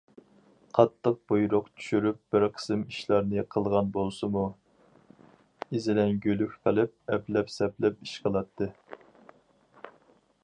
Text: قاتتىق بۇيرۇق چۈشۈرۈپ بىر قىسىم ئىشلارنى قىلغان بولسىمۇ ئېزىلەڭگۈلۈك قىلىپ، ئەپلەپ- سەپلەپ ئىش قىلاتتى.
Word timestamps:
قاتتىق 0.77 1.17
بۇيرۇق 1.31 1.67
چۈشۈرۈپ 1.81 2.15
بىر 2.35 2.45
قىسىم 2.55 2.85
ئىشلارنى 2.93 3.43
قىلغان 3.55 3.91
بولسىمۇ 3.97 4.45
ئېزىلەڭگۈلۈك 5.77 6.55
قىلىپ، 6.69 6.95
ئەپلەپ- 7.17 7.53
سەپلەپ 7.59 8.03
ئىش 8.07 8.15
قىلاتتى. 8.25 8.71